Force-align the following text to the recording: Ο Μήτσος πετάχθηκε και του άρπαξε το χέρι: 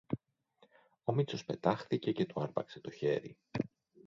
Ο 1.03 1.13
Μήτσος 1.13 1.45
πετάχθηκε 1.45 2.11
και 2.11 2.25
του 2.25 2.41
άρπαξε 2.41 2.79
το 2.79 2.91
χέρι: 2.91 3.37